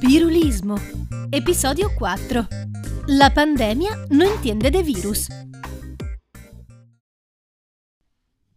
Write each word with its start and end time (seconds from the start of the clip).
Pirulismo. 0.00 0.76
Episodio 1.30 1.90
4. 1.98 2.48
La 3.06 3.34
pandemia 3.34 3.90
no 4.10 4.24
entiende 4.24 4.70
de 4.70 4.82
virus. 4.82 5.28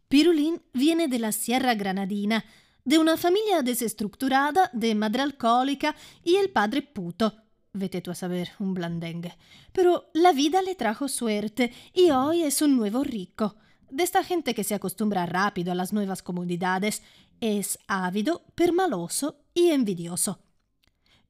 Pirulín 0.07 0.62
viene 0.73 1.07
de 1.07 1.20
la 1.20 1.31
Sierra 1.31 1.73
Granadina, 1.76 2.46
de 2.83 2.99
una 2.99 3.18
familia 3.18 3.62
desestructurada, 3.63 4.70
de 4.73 4.96
madre 4.96 5.23
alcohólica 5.23 5.96
y 6.23 6.36
el 6.36 6.50
padre 6.52 6.82
puto. 6.82 7.34
Vete 7.74 8.02
tú 8.02 8.12
a 8.12 8.16
saber, 8.16 8.52
un 8.60 8.74
blandengue. 8.74 9.38
Pero 9.74 10.10
la 10.14 10.32
vida 10.32 10.62
le 10.62 10.76
trajo 10.76 11.08
suerte 11.08 11.74
y 11.94 12.12
hoy 12.12 12.44
es 12.44 12.62
un 12.62 12.78
nuevo 12.78 13.04
rico. 13.04 13.56
De 13.90 14.04
esta 14.04 14.24
gente 14.24 14.54
que 14.54 14.64
se 14.64 14.76
acostumbra 14.76 15.26
rápido 15.26 15.72
a 15.72 15.76
las 15.76 15.92
nuevas 15.92 16.24
comodidades, 16.24 17.04
es 17.42 17.80
ávido, 17.88 18.46
permaloso 18.56 19.42
y 19.54 19.72
envidioso. 19.72 20.45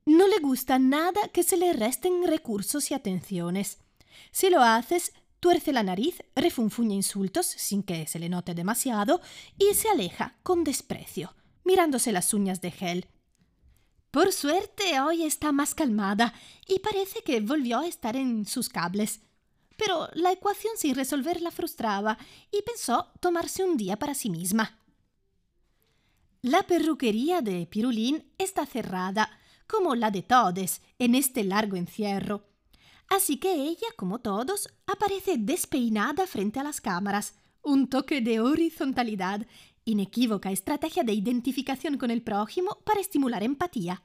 No 0.06 0.28
le 0.28 0.38
gusta 0.38 0.78
nada 0.78 1.30
que 1.30 1.42
se 1.42 1.58
le 1.58 1.74
resten 1.74 2.28
recursos 2.28 2.92
y 2.92 2.94
atenciones. 2.94 3.80
Si 4.32 4.50
lo 4.52 4.62
haces, 4.62 5.12
tuerce 5.40 5.74
la 5.74 5.82
nariz, 5.82 6.24
refunfuña 6.36 6.94
insultos 6.94 7.48
sin 7.48 7.82
que 7.82 8.06
se 8.06 8.20
le 8.20 8.30
note 8.30 8.54
demasiado 8.54 9.20
y 9.58 9.74
se 9.74 9.90
aleja 9.90 10.38
con 10.44 10.64
desprecio, 10.64 11.36
mirándose 11.64 12.12
las 12.12 12.34
uñas 12.36 12.62
de 12.62 12.72
gel. 12.72 13.08
Por 14.12 14.32
suerte 14.32 15.02
hoy 15.02 15.24
está 15.24 15.52
más 15.52 15.74
calmada 15.74 16.34
y 16.68 16.80
parece 16.80 17.22
que 17.24 17.42
volvió 17.42 17.80
a 17.80 17.88
estar 17.88 18.16
en 18.16 18.46
sus 18.46 18.70
cables. 18.70 19.22
Pero 19.76 20.08
la 20.14 20.32
ecuación 20.32 20.78
sin 20.78 20.96
resolver 20.96 21.42
la 21.42 21.52
frustraba 21.52 22.18
y 22.52 22.62
pensó 22.62 23.12
tomarse 23.20 23.64
un 23.64 23.76
día 23.76 23.98
para 23.98 24.14
sí 24.14 24.30
misma. 24.30 24.80
La 26.42 26.64
perruquería 26.64 27.42
de 27.42 27.66
Pirulín 27.66 28.32
está 28.38 28.66
cerrada, 28.66 29.38
como 29.68 29.96
la 29.96 30.12
de 30.12 30.22
Todes, 30.22 30.82
en 31.00 31.16
este 31.16 31.44
largo 31.44 31.76
encierro. 31.76 32.46
Así 33.08 33.38
que 33.38 33.54
ella, 33.54 33.88
como 33.98 34.20
todos, 34.20 34.68
aparece 34.88 35.38
despeinada 35.38 36.28
frente 36.28 36.60
a 36.60 36.64
las 36.64 36.82
cámaras, 36.82 37.36
un 37.62 37.90
toque 37.90 38.22
de 38.22 38.40
horizontalidad, 38.40 39.46
inequívoca 39.86 40.52
estrategia 40.52 41.04
de 41.04 41.14
identificación 41.14 41.98
con 41.98 42.12
el 42.12 42.22
prójimo 42.24 42.80
para 42.84 43.00
estimular 43.00 43.44
empatía. 43.44 44.04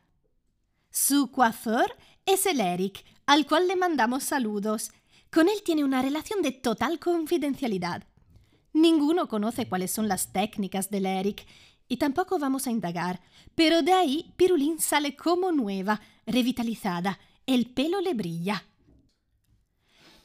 Su 0.90 1.30
coiffeur 1.30 1.96
es 2.26 2.46
el 2.46 2.60
Eric, 2.60 3.04
al 3.26 3.46
cual 3.46 3.68
le 3.68 3.76
mandamos 3.76 4.24
saludos. 4.24 4.90
Con 5.30 5.48
él 5.48 5.62
tiene 5.64 5.84
una 5.84 6.02
relación 6.02 6.42
de 6.42 6.52
total 6.52 6.98
confidencialidad. 6.98 8.04
Ninguno 8.72 9.28
conoce 9.28 9.68
cuáles 9.68 9.90
son 9.90 10.08
las 10.08 10.32
técnicas 10.32 10.90
del 10.90 11.06
Eric 11.06 11.46
y 11.90 11.96
tampoco 11.96 12.38
vamos 12.38 12.68
a 12.68 12.70
indagar, 12.70 13.20
pero 13.56 13.82
de 13.82 13.92
ahí 13.92 14.32
Pirulín 14.36 14.78
sale 14.78 15.16
como 15.16 15.50
nueva, 15.50 16.00
revitalizada, 16.24 17.18
el 17.46 17.66
pelo 17.66 18.00
le 18.00 18.14
brilla. 18.14 18.64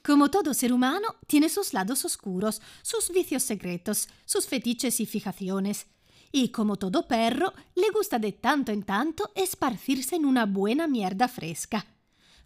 Como 0.04 0.30
todo 0.30 0.54
ser 0.54 0.72
humano, 0.72 1.16
tiene 1.26 1.50
sus 1.50 1.74
lados 1.74 2.06
oscuros, 2.06 2.62
sus 2.84 3.10
vicios 3.10 3.42
secretos, 3.42 4.08
sus 4.26 4.46
fetiches 4.46 5.00
y 5.00 5.08
fijaciones. 5.08 5.88
Y 6.32 6.50
como 6.50 6.76
todo 6.76 7.08
perro, 7.08 7.52
le 7.74 7.90
gusta 7.90 8.20
de 8.20 8.32
tanto 8.32 8.72
en 8.72 8.84
tanto 8.84 9.32
esparcirse 9.34 10.16
en 10.16 10.26
una 10.26 10.46
buena 10.46 10.88
mierda 10.88 11.28
fresca. 11.28 11.88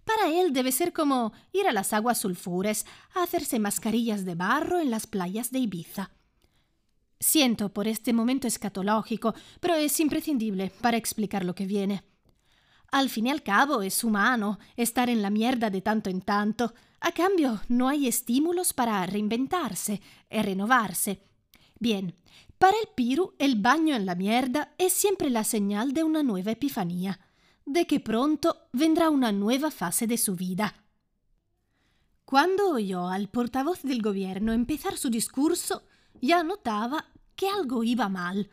Para 0.05 0.31
él 0.31 0.53
debe 0.53 0.71
ser 0.71 0.93
como 0.93 1.33
ir 1.51 1.67
a 1.67 1.73
las 1.73 1.91
aguas 1.91 2.19
sulfures, 2.19 2.85
a 3.13 3.23
hacerse 3.23 3.59
mascarillas 3.59 4.23
de 4.23 4.35
barro 4.35 4.79
en 4.79 4.89
las 4.89 5.07
playas 5.07 5.51
de 5.51 5.59
Ibiza. 5.59 6.11
Siento 7.19 7.73
por 7.73 7.87
este 7.87 8.13
momento 8.13 8.47
escatológico, 8.47 9.33
pero 9.59 9.75
es 9.75 9.99
imprescindible 9.99 10.71
para 10.81 10.97
explicar 10.97 11.43
lo 11.43 11.53
que 11.53 11.65
viene. 11.65 12.03
Al 12.91 13.09
fin 13.09 13.27
y 13.27 13.29
al 13.29 13.43
cabo 13.43 13.81
es 13.81 14.03
humano 14.03 14.57
estar 14.75 15.09
en 15.09 15.21
la 15.21 15.29
mierda 15.29 15.69
de 15.69 15.81
tanto 15.81 16.09
en 16.09 16.21
tanto. 16.21 16.73
A 17.01 17.11
cambio, 17.11 17.61
no 17.67 17.89
hay 17.89 18.07
estímulos 18.07 18.73
para 18.73 19.05
reinventarse 19.05 20.01
y 20.29 20.41
renovarse. 20.41 21.23
Bien, 21.77 22.15
para 22.57 22.77
el 22.77 22.87
Piru 22.95 23.35
el 23.37 23.55
baño 23.55 23.95
en 23.95 24.05
la 24.05 24.15
mierda 24.15 24.73
es 24.77 24.93
siempre 24.93 25.29
la 25.29 25.43
señal 25.43 25.93
de 25.93 26.03
una 26.03 26.23
nueva 26.23 26.51
epifanía, 26.51 27.19
de 27.65 27.85
que 27.85 27.99
pronto 27.99 28.69
vendrá 28.73 29.09
una 29.09 29.31
nueva 29.31 29.71
fase 29.71 30.07
de 30.07 30.17
su 30.17 30.35
vida. 30.35 30.73
Cuando 32.25 32.71
oyó 32.71 33.07
al 33.07 33.29
portavoz 33.29 33.81
del 33.83 34.01
gobierno 34.01 34.53
empezar 34.53 34.97
su 34.97 35.09
discurso, 35.09 35.83
ya 36.21 36.43
notaba 36.43 37.05
que 37.35 37.47
algo 37.47 37.83
iba 37.83 38.09
mal. 38.09 38.49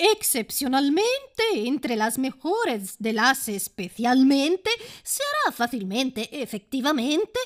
Excepcionalmente, 0.00 1.42
entre 1.54 1.96
las 1.96 2.18
mejores 2.18 2.98
de 3.00 3.12
las 3.12 3.48
especialmente, 3.48 4.70
se 5.02 5.22
hará 5.24 5.52
fácilmente, 5.52 6.40
efectivamente, 6.40 7.40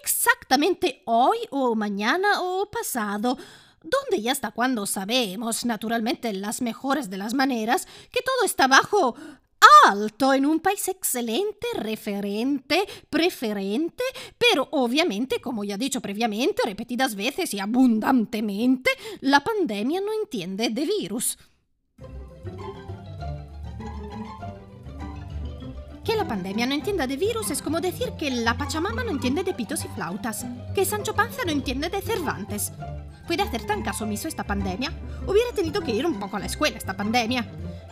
exactamente 0.00 1.02
hoy 1.06 1.38
o 1.50 1.74
mañana 1.74 2.40
o 2.40 2.70
pasado, 2.70 3.36
donde 3.82 4.18
y 4.18 4.28
hasta 4.28 4.52
cuando 4.52 4.86
sabemos, 4.86 5.64
naturalmente, 5.64 6.32
las 6.32 6.62
mejores 6.62 7.10
de 7.10 7.16
las 7.16 7.34
maneras, 7.34 7.88
que 8.12 8.22
todo 8.22 8.44
está 8.44 8.68
bajo 8.68 9.16
alto 9.86 10.32
en 10.32 10.46
un 10.46 10.60
país 10.60 10.88
excelente, 10.88 11.66
referente, 11.74 12.86
preferente, 13.10 14.04
pero 14.48 14.68
obviamente, 14.70 15.40
como 15.40 15.64
ya 15.64 15.74
he 15.74 15.78
dicho 15.78 16.00
previamente, 16.00 16.62
repetidas 16.64 17.14
veces 17.14 17.52
y 17.54 17.60
abundantemente, 17.60 18.90
la 19.20 19.40
pandemia 19.40 20.00
no 20.00 20.12
entiende 20.12 20.70
de 20.70 20.86
virus. 20.86 21.38
Que 26.04 26.16
la 26.16 26.26
pandemia 26.26 26.64
no 26.64 26.74
entienda 26.74 27.06
de 27.06 27.18
virus 27.18 27.50
es 27.50 27.60
como 27.60 27.80
decir 27.80 28.12
que 28.18 28.30
la 28.30 28.56
Pachamama 28.56 29.04
no 29.04 29.10
entiende 29.10 29.44
de 29.44 29.52
pitos 29.52 29.84
y 29.84 29.88
flautas, 29.88 30.46
que 30.74 30.86
Sancho 30.86 31.14
Panza 31.14 31.42
no 31.44 31.52
entiende 31.52 31.90
de 31.90 32.00
Cervantes. 32.00 32.72
Puede 33.26 33.42
hacer 33.42 33.66
tan 33.66 33.82
caso 33.82 34.04
omiso 34.04 34.26
esta 34.26 34.44
pandemia. 34.44 34.90
Hubiera 35.26 35.52
tenido 35.54 35.82
que 35.82 35.94
ir 35.94 36.06
un 36.06 36.18
poco 36.18 36.38
a 36.38 36.40
la 36.40 36.46
escuela 36.46 36.78
esta 36.78 36.96
pandemia. 36.96 37.46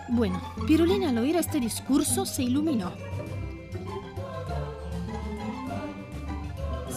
Bueno, 0.09 0.41
Pirulina 0.67 1.11
al 1.11 1.19
oír 1.19 1.37
este 1.37 1.61
discurso 1.61 2.25
se 2.25 2.44
iluminó. 2.44 2.93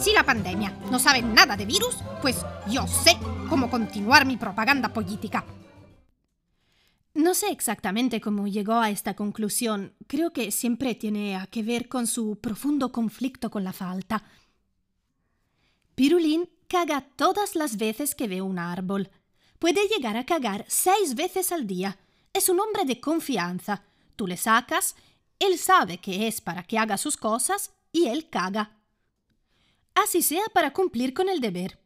Si 0.00 0.12
la 0.12 0.24
pandemia 0.24 0.70
no 0.90 0.98
sabe 0.98 1.20
nada 1.20 1.56
de 1.56 1.66
virus, 1.66 1.98
pues 2.22 2.44
yo 2.68 2.86
sé 2.86 3.18
cómo 3.48 3.68
continuar 3.70 4.24
mi 4.24 4.36
propaganda 4.38 4.92
política. 4.92 5.44
No 7.12 7.34
sé 7.34 7.50
exactamente 7.50 8.20
cómo 8.20 8.46
llegó 8.46 8.74
a 8.74 8.88
esta 8.88 9.14
conclusión. 9.14 9.94
Creo 10.06 10.32
que 10.32 10.50
siempre 10.52 10.94
tiene 10.94 11.36
a 11.36 11.46
que 11.46 11.62
ver 11.62 11.88
con 11.88 12.06
su 12.06 12.36
profundo 12.40 12.92
conflicto 12.92 13.50
con 13.50 13.62
la 13.62 13.74
falta. 13.74 14.24
Pirulín 15.94 16.48
caga 16.66 17.02
todas 17.16 17.54
las 17.54 17.76
veces 17.76 18.14
que 18.14 18.26
ve 18.26 18.40
un 18.40 18.58
árbol. 18.58 19.10
Puede 19.58 19.86
llegar 19.88 20.16
a 20.16 20.24
cagar 20.24 20.64
seis 20.68 21.14
veces 21.14 21.52
al 21.52 21.66
día 21.66 21.98
es 22.32 22.48
un 22.48 22.60
hombre 22.60 22.84
de 22.84 23.00
confianza. 23.00 23.82
Tú 24.16 24.26
le 24.26 24.36
sacas, 24.36 24.94
él 25.38 25.58
sabe 25.58 25.98
que 25.98 26.28
es 26.28 26.40
para 26.40 26.62
que 26.62 26.78
haga 26.78 26.96
sus 26.96 27.16
cosas 27.16 27.72
y 27.92 28.06
él 28.06 28.30
caga. 28.30 28.79
Así 29.94 30.22
sea 30.22 30.44
para 30.52 30.72
cumplir 30.72 31.14
con 31.14 31.28
el 31.28 31.40
deber. 31.40 31.78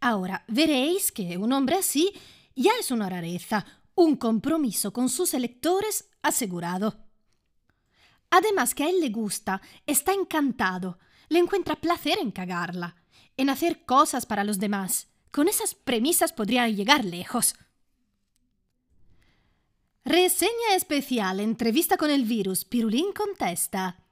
Ahora 0.00 0.44
veréis 0.48 1.12
que 1.12 1.36
un 1.36 1.52
hombre 1.52 1.76
así 1.76 2.12
ya 2.54 2.72
es 2.80 2.90
una 2.90 3.08
rareza, 3.08 3.66
un 3.94 4.16
compromiso 4.16 4.92
con 4.92 5.08
sus 5.08 5.34
electores 5.34 6.08
asegurado. 6.22 7.04
Además 8.30 8.74
que 8.74 8.84
a 8.84 8.88
él 8.88 9.00
le 9.00 9.10
gusta, 9.10 9.60
está 9.86 10.12
encantado, 10.12 10.98
le 11.28 11.38
encuentra 11.38 11.76
placer 11.76 12.18
en 12.18 12.30
cagarla, 12.30 12.96
en 13.36 13.50
hacer 13.50 13.84
cosas 13.84 14.24
para 14.26 14.44
los 14.44 14.58
demás. 14.58 15.08
Con 15.30 15.48
esas 15.48 15.74
premisas 15.74 16.32
podría 16.32 16.68
llegar 16.68 17.04
lejos. 17.04 17.54
Reseña 20.04 20.74
especial, 20.76 21.40
entrevista 21.40 21.96
con 21.96 22.10
el 22.10 22.24
virus. 22.24 22.64
Pirulín 22.64 23.12
contesta. 23.12 24.02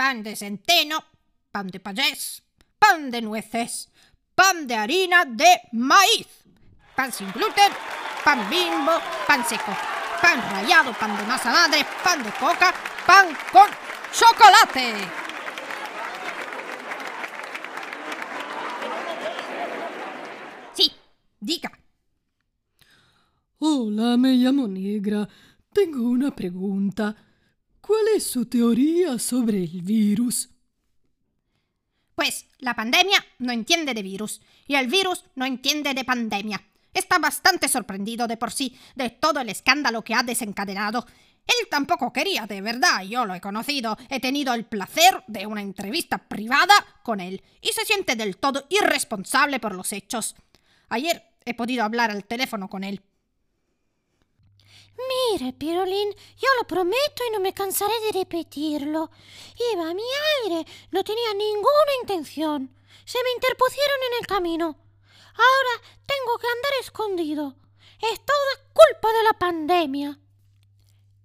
Pan 0.00 0.22
de 0.22 0.34
centeno, 0.34 1.04
pan 1.52 1.68
de 1.68 1.78
payés, 1.78 2.42
pan 2.78 3.10
de 3.10 3.20
nueces, 3.20 3.90
pan 4.34 4.66
de 4.66 4.74
harina 4.74 5.26
de 5.26 5.60
maíz, 5.72 6.26
pan 6.96 7.12
sin 7.12 7.30
gluten, 7.32 7.70
pan 8.24 8.48
bimbo, 8.48 8.92
pan 9.26 9.44
seco, 9.44 9.76
pan 10.22 10.40
rallado, 10.52 10.94
pan 10.94 11.14
de 11.14 11.22
masa 11.24 11.52
madre, 11.52 11.84
pan 12.02 12.22
de 12.22 12.30
coca, 12.30 12.72
pan 13.06 13.26
con 13.52 13.68
chocolate. 14.10 15.04
Sí, 20.72 20.90
diga. 21.40 21.70
Hola, 23.58 24.16
me 24.16 24.32
llamo 24.32 24.66
Negra. 24.66 25.28
Tengo 25.74 26.08
una 26.08 26.34
pregunta. 26.34 27.14
¿Cuál 27.80 28.08
es 28.14 28.26
su 28.26 28.46
teoría 28.46 29.18
sobre 29.18 29.64
el 29.64 29.82
virus? 29.82 30.48
Pues 32.14 32.46
la 32.58 32.74
pandemia 32.74 33.24
no 33.38 33.52
entiende 33.52 33.94
de 33.94 34.02
virus 34.02 34.40
y 34.66 34.74
el 34.74 34.88
virus 34.88 35.24
no 35.34 35.46
entiende 35.46 35.94
de 35.94 36.04
pandemia. 36.04 36.62
está 36.92 37.18
bastante 37.18 37.68
sorprendido 37.68 38.26
de 38.26 38.36
por 38.36 38.50
sí 38.50 38.76
de 38.96 39.10
todo 39.10 39.40
el 39.40 39.48
escándalo 39.48 40.02
que 40.02 40.14
ha 40.14 40.22
desencadenado. 40.22 41.06
Él 41.46 41.68
tampoco 41.70 42.12
quería, 42.12 42.46
de 42.46 42.60
verdad, 42.60 43.02
yo 43.02 43.24
lo 43.24 43.34
he 43.34 43.40
conocido, 43.40 43.96
he 44.08 44.20
tenido 44.20 44.52
el 44.54 44.66
placer 44.66 45.24
de 45.26 45.46
una 45.46 45.62
entrevista 45.62 46.18
privada 46.18 46.74
con 47.02 47.20
él 47.20 47.42
y 47.60 47.68
se 47.68 47.84
siente 47.84 48.16
del 48.16 48.36
todo 48.36 48.66
irresponsable 48.68 49.58
por 49.58 49.74
los 49.74 49.92
hechos. 49.92 50.36
Ayer 50.88 51.24
he 51.44 51.54
podido 51.54 51.84
hablar 51.84 52.10
al 52.10 52.24
teléfono 52.24 52.68
con 52.68 52.84
él. 52.84 53.00
Mire, 55.08 55.52
Pirulín, 55.52 56.14
yo 56.36 56.48
lo 56.58 56.66
prometo 56.66 57.24
y 57.26 57.32
no 57.32 57.40
me 57.40 57.54
cansaré 57.54 57.94
de 58.06 58.12
repetirlo. 58.18 59.10
Iba 59.72 59.90
a 59.90 59.94
mi 59.94 60.02
aire, 60.44 60.66
no 60.90 61.04
tenía 61.04 61.32
ninguna 61.34 61.92
intención. 62.02 62.74
Se 63.04 63.18
me 63.22 63.30
interpusieron 63.32 63.96
en 64.08 64.20
el 64.20 64.26
camino. 64.26 64.66
Ahora 65.34 65.88
tengo 66.06 66.38
que 66.38 66.46
andar 66.46 66.72
escondido. 66.80 67.56
Es 68.00 68.20
toda 68.24 68.72
culpa 68.72 69.12
de 69.12 69.22
la 69.24 69.32
pandemia. 69.34 70.18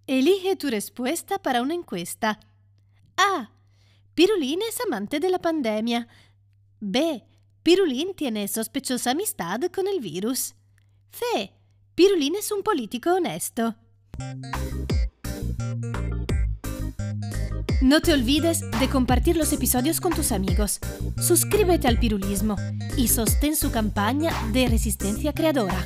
Elige 0.07 0.55
tu 0.55 0.69
respuesta 0.69 1.39
para 1.39 1.61
una 1.61 1.73
encuesta. 1.73 2.39
A. 3.17 3.51
Pirulín 4.13 4.61
es 4.61 4.79
amante 4.81 5.19
de 5.19 5.29
la 5.29 5.39
pandemia. 5.39 6.07
B. 6.79 7.23
Pirulín 7.63 8.13
tiene 8.13 8.47
sospechosa 8.47 9.11
amistad 9.11 9.59
con 9.73 9.87
el 9.87 9.99
virus. 9.99 10.53
C. 11.11 11.53
Pirulín 11.95 12.35
es 12.35 12.51
un 12.51 12.61
político 12.61 13.13
honesto. 13.13 13.75
No 17.81 18.01
te 18.01 18.11
olvides 18.11 18.69
de 18.81 18.89
compartir 18.89 19.37
los 19.37 19.53
episodios 19.53 20.01
con 20.01 20.11
tus 20.11 20.33
amigos. 20.33 20.79
Suscríbete 21.17 21.87
al 21.87 21.97
Pirulismo 21.97 22.57
y 22.97 23.07
sostén 23.07 23.55
su 23.55 23.71
campaña 23.71 24.33
de 24.51 24.67
resistencia 24.67 25.31
creadora. 25.31 25.85